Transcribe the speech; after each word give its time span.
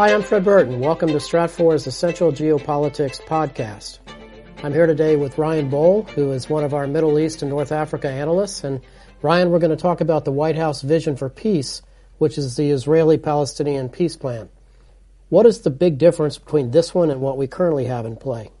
Hi, 0.00 0.14
I'm 0.14 0.22
Fred 0.22 0.44
Burton. 0.44 0.80
Welcome 0.80 1.10
to 1.10 1.16
Stratfor's 1.16 1.86
Essential 1.86 2.32
Geopolitics 2.32 3.20
podcast. 3.20 3.98
I'm 4.64 4.72
here 4.72 4.86
today 4.86 5.14
with 5.16 5.36
Ryan 5.36 5.70
Bohl, 5.70 6.08
who 6.08 6.32
is 6.32 6.48
one 6.48 6.64
of 6.64 6.72
our 6.72 6.86
Middle 6.86 7.18
East 7.18 7.42
and 7.42 7.50
North 7.50 7.70
Africa 7.70 8.08
analysts. 8.08 8.64
And 8.64 8.80
Ryan, 9.20 9.50
we're 9.50 9.58
going 9.58 9.76
to 9.76 9.76
talk 9.76 10.00
about 10.00 10.24
the 10.24 10.32
White 10.32 10.56
House 10.56 10.80
vision 10.80 11.16
for 11.16 11.28
peace, 11.28 11.82
which 12.16 12.38
is 12.38 12.56
the 12.56 12.70
Israeli-Palestinian 12.70 13.90
peace 13.90 14.16
plan. 14.16 14.48
What 15.28 15.44
is 15.44 15.60
the 15.60 15.68
big 15.68 15.98
difference 15.98 16.38
between 16.38 16.70
this 16.70 16.94
one 16.94 17.10
and 17.10 17.20
what 17.20 17.36
we 17.36 17.46
currently 17.46 17.84
have 17.84 18.06
in 18.06 18.16
play? 18.16 18.52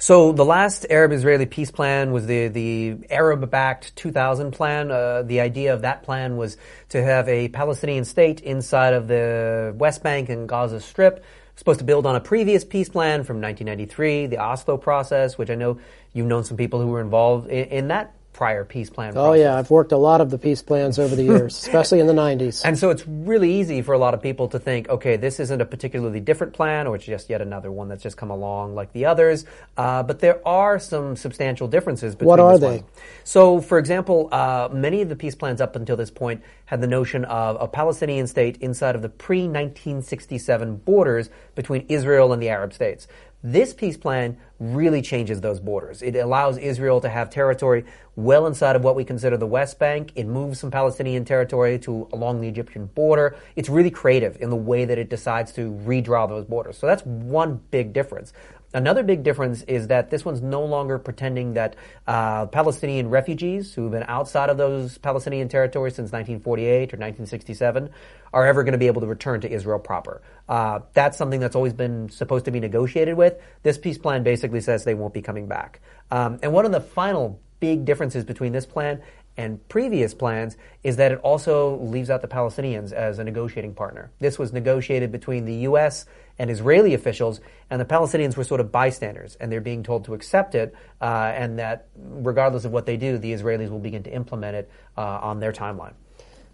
So 0.00 0.30
the 0.30 0.44
last 0.44 0.86
Arab-Israeli 0.88 1.46
peace 1.46 1.72
plan 1.72 2.12
was 2.12 2.24
the 2.24 2.46
the 2.46 2.98
Arab-backed 3.10 3.96
2000 3.96 4.52
plan. 4.52 4.92
Uh, 4.92 5.22
the 5.22 5.40
idea 5.40 5.74
of 5.74 5.82
that 5.82 6.04
plan 6.04 6.36
was 6.36 6.56
to 6.90 7.02
have 7.02 7.28
a 7.28 7.48
Palestinian 7.48 8.04
state 8.04 8.40
inside 8.40 8.94
of 8.94 9.08
the 9.08 9.74
West 9.76 10.04
Bank 10.04 10.28
and 10.28 10.48
Gaza 10.48 10.80
Strip. 10.80 11.24
Supposed 11.56 11.80
to 11.80 11.84
build 11.84 12.06
on 12.06 12.14
a 12.14 12.20
previous 12.20 12.64
peace 12.64 12.88
plan 12.88 13.24
from 13.24 13.40
1993, 13.40 14.26
the 14.28 14.38
Oslo 14.38 14.76
process, 14.76 15.36
which 15.36 15.50
I 15.50 15.56
know 15.56 15.80
you've 16.12 16.28
known 16.28 16.44
some 16.44 16.56
people 16.56 16.80
who 16.80 16.86
were 16.86 17.00
involved 17.00 17.48
in, 17.48 17.64
in 17.64 17.88
that 17.88 18.14
prior 18.32 18.64
peace 18.64 18.88
plan. 18.88 19.10
Oh 19.10 19.24
process. 19.24 19.40
yeah, 19.40 19.56
I've 19.56 19.70
worked 19.70 19.92
a 19.92 19.96
lot 19.96 20.20
of 20.20 20.30
the 20.30 20.38
peace 20.38 20.62
plans 20.62 20.98
over 20.98 21.16
the 21.16 21.24
years, 21.24 21.56
especially 21.66 22.00
in 22.00 22.06
the 22.06 22.12
90s. 22.12 22.62
And 22.64 22.78
so 22.78 22.90
it's 22.90 23.06
really 23.06 23.52
easy 23.54 23.82
for 23.82 23.94
a 23.94 23.98
lot 23.98 24.14
of 24.14 24.22
people 24.22 24.48
to 24.48 24.58
think, 24.58 24.88
okay, 24.88 25.16
this 25.16 25.40
isn't 25.40 25.60
a 25.60 25.64
particularly 25.64 26.20
different 26.20 26.52
plan, 26.52 26.86
or 26.86 26.96
it's 26.96 27.04
just 27.04 27.30
yet 27.30 27.40
another 27.40 27.72
one 27.72 27.88
that's 27.88 28.02
just 28.02 28.16
come 28.16 28.30
along 28.30 28.74
like 28.74 28.92
the 28.92 29.06
others. 29.06 29.44
Uh, 29.76 30.02
but 30.02 30.20
there 30.20 30.46
are 30.46 30.78
some 30.78 31.16
substantial 31.16 31.66
differences 31.66 32.14
between. 32.14 32.28
What 32.28 32.40
are 32.40 32.58
they? 32.58 32.76
one. 32.78 32.84
So, 33.24 33.60
for 33.60 33.78
example, 33.78 34.28
uh, 34.30 34.68
many 34.72 35.02
of 35.02 35.08
the 35.08 35.16
peace 35.16 35.34
plans 35.34 35.60
up 35.60 35.74
until 35.74 35.96
this 35.96 36.10
point 36.10 36.42
had 36.66 36.80
the 36.80 36.86
notion 36.86 37.24
of 37.24 37.56
a 37.60 37.66
Palestinian 37.66 38.26
state 38.26 38.58
inside 38.58 38.94
of 38.94 39.02
the 39.02 39.08
pre-1967 39.08 40.84
borders 40.84 41.30
between 41.54 41.86
Israel 41.88 42.32
and 42.32 42.42
the 42.42 42.50
Arab 42.50 42.72
states. 42.72 43.08
This 43.42 43.72
peace 43.72 43.96
plan 43.96 44.36
really 44.58 45.00
changes 45.00 45.40
those 45.40 45.60
borders. 45.60 46.02
It 46.02 46.16
allows 46.16 46.58
Israel 46.58 47.00
to 47.00 47.08
have 47.08 47.30
territory 47.30 47.84
well 48.16 48.48
inside 48.48 48.74
of 48.74 48.82
what 48.82 48.96
we 48.96 49.04
consider 49.04 49.36
the 49.36 49.46
West 49.46 49.78
Bank. 49.78 50.10
It 50.16 50.26
moves 50.26 50.58
some 50.58 50.72
Palestinian 50.72 51.24
territory 51.24 51.78
to 51.80 52.08
along 52.12 52.40
the 52.40 52.48
Egyptian 52.48 52.86
border. 52.86 53.36
It's 53.54 53.68
really 53.68 53.92
creative 53.92 54.36
in 54.40 54.50
the 54.50 54.56
way 54.56 54.84
that 54.84 54.98
it 54.98 55.08
decides 55.08 55.52
to 55.52 55.70
redraw 55.84 56.28
those 56.28 56.46
borders. 56.46 56.76
So 56.78 56.88
that's 56.88 57.06
one 57.06 57.60
big 57.70 57.92
difference. 57.92 58.32
Another 58.74 59.02
big 59.02 59.22
difference 59.22 59.62
is 59.62 59.86
that 59.88 60.10
this 60.10 60.24
one's 60.24 60.42
no 60.42 60.64
longer 60.64 60.98
pretending 60.98 61.54
that 61.54 61.74
uh, 62.06 62.46
Palestinian 62.46 63.08
refugees 63.08 63.72
who 63.72 63.84
have 63.84 63.92
been 63.92 64.04
outside 64.06 64.50
of 64.50 64.58
those 64.58 64.98
Palestinian 64.98 65.48
territories 65.48 65.94
since 65.94 66.12
1948 66.12 66.76
or 66.92 66.98
1967 66.98 67.88
are 68.32 68.46
ever 68.46 68.64
going 68.64 68.72
to 68.72 68.78
be 68.78 68.86
able 68.86 69.00
to 69.00 69.06
return 69.06 69.40
to 69.40 69.50
Israel 69.50 69.78
proper. 69.78 70.20
Uh, 70.48 70.80
that's 70.92 71.16
something 71.16 71.40
that's 71.40 71.56
always 71.56 71.72
been 71.72 72.10
supposed 72.10 72.44
to 72.44 72.50
be 72.50 72.60
negotiated 72.60 73.16
with. 73.16 73.40
This 73.62 73.78
peace 73.78 73.96
plan 73.96 74.22
basically 74.22 74.60
says 74.60 74.84
they 74.84 74.94
won't 74.94 75.14
be 75.14 75.22
coming 75.22 75.46
back. 75.46 75.80
Um, 76.10 76.38
and 76.42 76.52
one 76.52 76.66
of 76.66 76.72
the 76.72 76.80
final 76.80 77.40
big 77.60 77.86
differences 77.86 78.24
between 78.24 78.52
this 78.52 78.66
plan 78.66 79.02
and 79.38 79.66
previous 79.68 80.14
plans 80.14 80.56
is 80.82 80.96
that 80.96 81.12
it 81.12 81.20
also 81.20 81.78
leaves 81.78 82.10
out 82.10 82.22
the 82.22 82.28
Palestinians 82.28 82.92
as 82.92 83.20
a 83.20 83.24
negotiating 83.24 83.72
partner. 83.72 84.10
This 84.18 84.36
was 84.36 84.52
negotiated 84.52 85.12
between 85.12 85.44
the 85.44 85.54
U.S. 85.70 86.06
and 86.40 86.50
Israeli 86.50 86.92
officials, 86.92 87.40
and 87.70 87.80
the 87.80 87.84
Palestinians 87.84 88.36
were 88.36 88.42
sort 88.42 88.60
of 88.60 88.72
bystanders, 88.72 89.36
and 89.36 89.50
they're 89.50 89.60
being 89.60 89.84
told 89.84 90.04
to 90.06 90.14
accept 90.14 90.56
it, 90.56 90.74
uh, 91.00 91.32
and 91.34 91.60
that 91.60 91.86
regardless 91.96 92.64
of 92.64 92.72
what 92.72 92.84
they 92.84 92.96
do, 92.96 93.16
the 93.16 93.32
Israelis 93.32 93.70
will 93.70 93.78
begin 93.78 94.02
to 94.02 94.12
implement 94.12 94.56
it 94.56 94.70
uh, 94.96 95.02
on 95.02 95.38
their 95.38 95.52
timeline. 95.52 95.94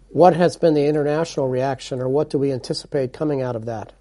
What 0.09 0.35
has 0.35 0.55
been 0.55 0.75
the 0.75 0.85
international 0.85 1.49
reaction, 1.49 1.99
or 1.99 2.07
what 2.07 2.29
do 2.29 2.37
we 2.37 2.51
anticipate 2.51 3.13
coming 3.13 3.41
out 3.41 3.55
of 3.55 3.65
that? 3.65 3.93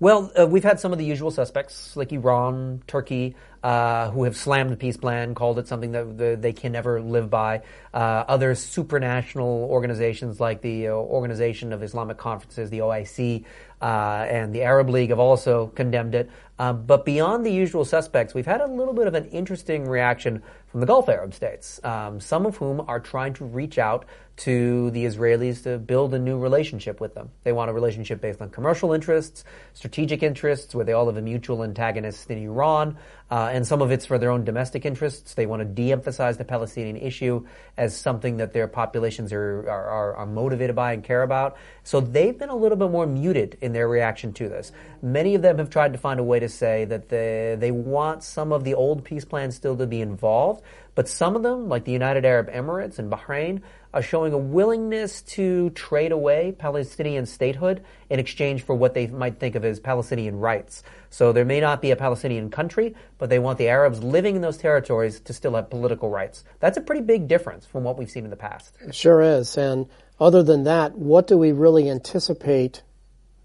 Well, 0.00 0.32
uh, 0.38 0.46
we've 0.46 0.64
had 0.64 0.80
some 0.80 0.92
of 0.92 0.98
the 0.98 1.04
usual 1.04 1.30
suspects 1.30 1.96
like 1.96 2.12
Iran, 2.12 2.82
Turkey, 2.88 3.36
uh, 3.64 4.10
who 4.10 4.24
have 4.24 4.36
slammed 4.36 4.70
the 4.70 4.76
peace 4.76 4.98
plan, 4.98 5.34
called 5.34 5.58
it 5.58 5.66
something 5.66 5.92
that 5.92 6.18
the, 6.18 6.36
they 6.38 6.52
can 6.52 6.70
never 6.70 7.00
live 7.00 7.30
by. 7.30 7.62
Uh, 7.94 8.22
other 8.28 8.54
supranational 8.54 9.66
organizations 9.68 10.38
like 10.38 10.60
the 10.60 10.88
uh, 10.88 10.92
Organization 10.92 11.72
of 11.72 11.82
Islamic 11.82 12.18
Conferences, 12.18 12.68
the 12.68 12.80
OIC, 12.80 13.44
uh, 13.80 14.26
and 14.28 14.54
the 14.54 14.62
Arab 14.62 14.90
League 14.90 15.08
have 15.08 15.18
also 15.18 15.68
condemned 15.68 16.14
it. 16.14 16.30
Um, 16.58 16.84
but 16.86 17.04
beyond 17.04 17.44
the 17.44 17.50
usual 17.50 17.84
suspects, 17.84 18.34
we've 18.34 18.46
had 18.46 18.60
a 18.60 18.66
little 18.66 18.94
bit 18.94 19.06
of 19.06 19.14
an 19.14 19.24
interesting 19.26 19.88
reaction 19.88 20.42
from 20.68 20.80
the 20.80 20.86
Gulf 20.86 21.08
Arab 21.08 21.34
states, 21.34 21.80
um, 21.84 22.20
some 22.20 22.46
of 22.46 22.56
whom 22.56 22.80
are 22.86 23.00
trying 23.00 23.32
to 23.34 23.44
reach 23.44 23.78
out 23.78 24.04
to 24.36 24.90
the 24.90 25.04
Israelis 25.04 25.62
to 25.62 25.78
build 25.78 26.14
a 26.14 26.18
new 26.18 26.38
relationship 26.38 27.00
with 27.00 27.14
them. 27.14 27.30
They 27.44 27.52
want 27.52 27.70
a 27.70 27.72
relationship 27.72 28.20
based 28.20 28.40
on 28.40 28.50
commercial 28.50 28.92
interests, 28.92 29.44
strategic 29.74 30.22
interests, 30.22 30.74
where 30.74 30.84
they 30.84 30.92
all 30.92 31.06
have 31.06 31.16
a 31.16 31.22
mutual 31.22 31.62
antagonist 31.62 32.30
in 32.30 32.38
Iran, 32.38 32.96
uh, 33.30 33.50
and 33.54 33.64
some 33.64 33.80
of 33.80 33.92
it's 33.92 34.04
for 34.04 34.18
their 34.18 34.32
own 34.32 34.42
domestic 34.42 34.84
interests. 34.84 35.34
They 35.34 35.46
want 35.46 35.60
to 35.60 35.64
de-emphasize 35.64 36.38
the 36.38 36.44
Palestinian 36.44 36.96
issue 36.96 37.46
as 37.76 37.96
something 37.96 38.38
that 38.38 38.52
their 38.52 38.66
populations 38.66 39.32
are, 39.32 39.70
are, 39.70 40.16
are 40.16 40.26
motivated 40.26 40.74
by 40.74 40.92
and 40.92 41.04
care 41.04 41.22
about. 41.22 41.56
So 41.84 42.00
they've 42.00 42.36
been 42.36 42.48
a 42.48 42.56
little 42.56 42.76
bit 42.76 42.90
more 42.90 43.06
muted 43.06 43.56
in 43.60 43.72
their 43.72 43.86
reaction 43.86 44.32
to 44.32 44.48
this. 44.48 44.72
Many 45.02 45.36
of 45.36 45.42
them 45.42 45.58
have 45.58 45.70
tried 45.70 45.92
to 45.92 46.00
find 46.00 46.18
a 46.18 46.24
way 46.24 46.40
to 46.40 46.48
say 46.48 46.84
that 46.86 47.10
they, 47.10 47.54
they 47.56 47.70
want 47.70 48.24
some 48.24 48.50
of 48.50 48.64
the 48.64 48.74
old 48.74 49.04
peace 49.04 49.24
plans 49.24 49.54
still 49.54 49.76
to 49.76 49.86
be 49.86 50.00
involved, 50.00 50.64
but 50.94 51.08
some 51.08 51.36
of 51.36 51.42
them, 51.42 51.68
like 51.68 51.84
the 51.84 51.92
United 51.92 52.24
Arab 52.24 52.50
Emirates 52.50 52.98
and 52.98 53.10
Bahrain, 53.10 53.62
are 53.92 54.02
showing 54.02 54.32
a 54.32 54.38
willingness 54.38 55.22
to 55.22 55.70
trade 55.70 56.12
away 56.12 56.52
Palestinian 56.58 57.26
statehood 57.26 57.84
in 58.10 58.18
exchange 58.18 58.62
for 58.62 58.74
what 58.74 58.94
they 58.94 59.06
might 59.06 59.38
think 59.38 59.54
of 59.54 59.64
as 59.64 59.78
Palestinian 59.80 60.38
rights. 60.38 60.82
So 61.10 61.32
there 61.32 61.44
may 61.44 61.60
not 61.60 61.80
be 61.80 61.92
a 61.92 61.96
Palestinian 61.96 62.50
country, 62.50 62.94
but 63.18 63.30
they 63.30 63.38
want 63.38 63.58
the 63.58 63.68
Arabs 63.68 64.02
living 64.02 64.36
in 64.36 64.42
those 64.42 64.56
territories 64.56 65.20
to 65.20 65.32
still 65.32 65.54
have 65.54 65.70
political 65.70 66.10
rights. 66.10 66.44
That's 66.60 66.76
a 66.76 66.80
pretty 66.80 67.02
big 67.02 67.28
difference 67.28 67.66
from 67.66 67.84
what 67.84 67.96
we've 67.96 68.10
seen 68.10 68.24
in 68.24 68.30
the 68.30 68.36
past. 68.36 68.74
It 68.80 68.94
sure 68.94 69.20
is. 69.20 69.56
And 69.56 69.86
other 70.18 70.42
than 70.42 70.64
that, 70.64 70.96
what 70.96 71.26
do 71.26 71.38
we 71.38 71.52
really 71.52 71.88
anticipate 71.88 72.82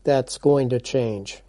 that's 0.04 0.38
going 0.38 0.70
to 0.70 0.80
change? 0.80 1.42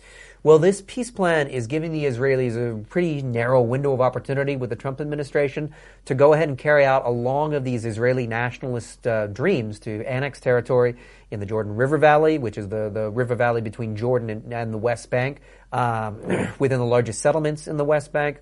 Well, 0.42 0.58
this 0.58 0.82
peace 0.86 1.10
plan 1.10 1.48
is 1.48 1.66
giving 1.66 1.92
the 1.92 2.06
Israelis 2.06 2.56
a 2.56 2.82
pretty 2.84 3.20
narrow 3.20 3.60
window 3.60 3.92
of 3.92 4.00
opportunity 4.00 4.56
with 4.56 4.70
the 4.70 4.76
Trump 4.76 4.98
administration 4.98 5.74
to 6.06 6.14
go 6.14 6.32
ahead 6.32 6.48
and 6.48 6.56
carry 6.56 6.82
out 6.82 7.04
a 7.04 7.10
long 7.10 7.52
of 7.52 7.62
these 7.62 7.84
Israeli 7.84 8.26
nationalist 8.26 9.06
uh, 9.06 9.26
dreams 9.26 9.78
to 9.80 10.02
annex 10.08 10.40
territory 10.40 10.96
in 11.30 11.40
the 11.40 11.46
Jordan 11.46 11.76
River 11.76 11.98
Valley, 11.98 12.38
which 12.38 12.56
is 12.56 12.68
the, 12.68 12.88
the 12.88 13.10
river 13.10 13.34
valley 13.34 13.60
between 13.60 13.96
Jordan 13.96 14.30
and, 14.30 14.54
and 14.54 14.72
the 14.72 14.78
West 14.78 15.10
Bank, 15.10 15.40
um, 15.72 16.18
within 16.58 16.78
the 16.78 16.86
largest 16.86 17.20
settlements 17.20 17.68
in 17.68 17.76
the 17.76 17.84
West 17.84 18.10
Bank. 18.10 18.40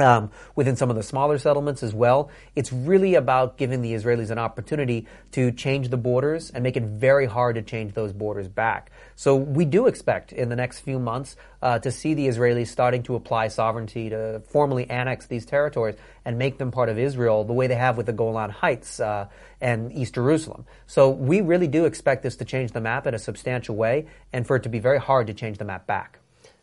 Um, 0.00 0.30
within 0.54 0.76
some 0.76 0.90
of 0.90 0.96
the 0.96 1.02
smaller 1.02 1.38
settlements 1.38 1.82
as 1.82 1.92
well. 1.92 2.30
It's 2.54 2.72
really 2.72 3.16
about 3.16 3.56
giving 3.56 3.82
the 3.82 3.94
Israelis 3.94 4.30
an 4.30 4.38
opportunity 4.38 5.08
to 5.32 5.50
change 5.50 5.88
the 5.88 5.96
borders 5.96 6.50
and 6.50 6.62
make 6.62 6.76
it 6.76 6.84
very 6.84 7.26
hard 7.26 7.56
to 7.56 7.62
change 7.62 7.94
those 7.94 8.12
borders 8.12 8.46
back. 8.46 8.92
So 9.16 9.34
we 9.34 9.64
do 9.64 9.88
expect 9.88 10.32
in 10.32 10.50
the 10.50 10.56
next 10.56 10.80
few 10.80 11.00
months 11.00 11.34
uh, 11.62 11.80
to 11.80 11.90
see 11.90 12.14
the 12.14 12.28
Israelis 12.28 12.68
starting 12.68 13.02
to 13.04 13.16
apply 13.16 13.48
sovereignty 13.48 14.10
to 14.10 14.40
formally 14.50 14.88
annex 14.88 15.26
these 15.26 15.44
territories 15.44 15.96
and 16.24 16.38
make 16.38 16.58
them 16.58 16.70
part 16.70 16.88
of 16.88 16.98
Israel 16.98 17.42
the 17.42 17.52
way 17.52 17.66
they 17.66 17.74
have 17.74 17.96
with 17.96 18.06
the 18.06 18.12
Golan 18.12 18.50
Heights 18.50 19.00
uh, 19.00 19.26
and 19.60 19.92
East 19.92 20.14
Jerusalem. 20.14 20.66
So 20.86 21.10
we 21.10 21.40
really 21.40 21.66
do 21.66 21.86
expect 21.86 22.22
this 22.22 22.36
to 22.36 22.44
change 22.44 22.70
the 22.70 22.80
map 22.80 23.06
in 23.06 23.14
a 23.14 23.18
substantial 23.18 23.74
way 23.74 24.06
and 24.32 24.46
for 24.46 24.56
it 24.56 24.62
to 24.62 24.68
be 24.68 24.78
very 24.78 25.00
hard 25.00 25.26
to 25.26 25.34
change 25.34 25.58
the 25.58 25.64
map 25.64 25.86
back. 25.86 26.20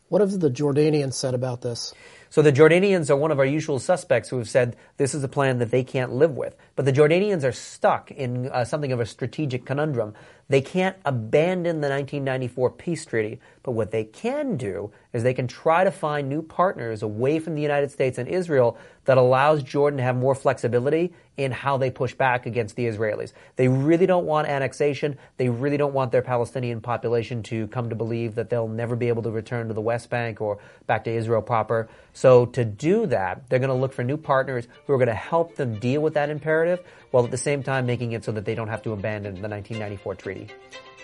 What 0.07 0.22
have 0.22 0.40
the 0.40 0.52
Jordanians 0.52 1.13
said 1.13 1.34
about 1.34 1.62
this? 1.62 1.94
So 2.35 2.41
the 2.41 2.51
Jordanians 2.51 3.09
are 3.09 3.16
one 3.16 3.31
of 3.31 3.40
our 3.40 3.46
usual 3.46 3.79
suspects 3.79 4.28
who 4.28 4.38
have 4.40 4.50
said 4.50 4.75
this 4.97 5.16
is 5.16 5.23
a 5.23 5.28
plan 5.29 5.59
that 5.59 5.72
they 5.72 5.85
can't 5.85 6.12
live 6.12 6.35
with. 6.35 6.57
But 6.75 6.84
the 6.84 6.91
Jordanians 6.91 7.46
are 7.46 7.53
stuck 7.53 8.12
in 8.12 8.50
uh, 8.50 8.66
something 8.66 8.91
of 8.91 9.00
a 9.00 9.06
strategic 9.06 9.66
conundrum. 9.66 10.13
They 10.47 10.61
can't 10.61 10.95
abandon 11.05 11.81
the 11.81 11.90
1994 11.90 12.72
peace 12.72 13.05
treaty, 13.05 13.40
but 13.64 13.72
what 13.72 13.90
they 13.90 14.03
can 14.03 14.58
do 14.58 14.91
is 15.11 15.23
they 15.23 15.34
can 15.34 15.47
try 15.47 15.84
to 15.84 15.91
find 15.91 16.29
new 16.29 16.43
partners 16.43 17.02
away 17.02 17.40
from 17.40 17.55
the 17.55 17.64
United 17.64 17.90
States 17.90 18.19
and 18.19 18.29
Israel 18.29 18.78
that 19.05 19.17
allows 19.17 19.64
Jordan 19.64 19.97
to 19.97 20.03
have 20.03 20.16
more 20.16 20.35
flexibility 20.35 21.14
in 21.37 21.52
how 21.52 21.78
they 21.78 21.90
push 21.90 22.14
back 22.14 22.46
against 22.46 22.75
the 22.75 22.85
Israelis. 22.85 23.34
They 23.55 23.67
really 23.67 24.05
don't 24.05 24.25
want 24.25 24.47
annexation. 24.47 25.17
They 25.37 25.49
really 25.49 25.78
don't 25.78 25.93
want 25.93 26.11
their 26.11 26.22
Palestinian 26.22 26.81
population 26.81 27.43
to 27.43 27.67
come 27.67 27.90
to 27.90 27.96
believe 27.96 28.35
that 28.35 28.49
they'll 28.49 28.67
never 28.67 28.96
be 28.96 29.09
able 29.09 29.23
to 29.23 29.31
return 29.31 29.67
to 29.67 29.73
the 29.73 29.81
West 29.81 30.09
Bank 30.09 30.41
or 30.41 30.59
back 30.87 31.03
to 31.05 31.11
Israel 31.11 31.41
proper. 31.41 31.90
So 32.14 32.46
to 32.47 32.64
do 32.64 33.08
that, 33.08 33.49
they're 33.49 33.59
going 33.59 33.69
to 33.69 33.75
look 33.75 33.93
for 33.93 34.03
new 34.03 34.17
partners 34.17 34.67
who 34.85 34.93
are 34.93 34.97
going 34.97 35.08
to 35.08 35.14
help 35.14 35.55
them 35.55 35.79
deal 35.79 36.02
with 36.02 36.14
that 36.14 36.29
imperative 36.29 36.85
while 37.11 37.25
at 37.25 37.31
the 37.31 37.37
same 37.37 37.64
time 37.64 37.85
making 37.85 38.11
it 38.11 38.23
so 38.23 38.31
that 38.31 38.46
they 38.46 38.55
don't 38.55 38.69
have 38.69 38.84
to 38.84 38.91
abandon 38.91 39.35
the 39.35 39.47
1994 39.47 40.16
treaty. 40.16 40.34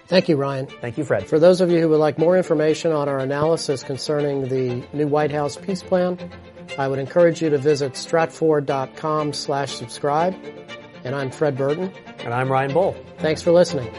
Thank 0.07 0.27
you, 0.27 0.35
Ryan. 0.35 0.67
Thank 0.67 0.97
you, 0.97 1.05
Fred. 1.05 1.27
For 1.27 1.39
those 1.39 1.61
of 1.61 1.71
you 1.71 1.79
who 1.79 1.87
would 1.89 1.99
like 1.99 2.17
more 2.17 2.35
information 2.35 2.91
on 2.91 3.07
our 3.07 3.19
analysis 3.19 3.81
concerning 3.81 4.49
the 4.49 4.85
new 4.91 5.07
White 5.07 5.31
House 5.31 5.55
peace 5.55 5.81
plan, 5.81 6.19
I 6.77 6.89
would 6.89 6.99
encourage 6.99 7.41
you 7.41 7.49
to 7.49 7.57
visit 7.57 7.93
stratfor.com 7.93 9.31
slash 9.33 9.73
subscribe. 9.73 10.35
And 11.05 11.15
I'm 11.15 11.31
Fred 11.31 11.57
Burton. 11.57 11.93
And 12.19 12.33
I'm 12.33 12.51
Ryan 12.51 12.71
Bohl. 12.71 12.95
Thanks 13.19 13.41
for 13.41 13.51
listening. 13.53 13.89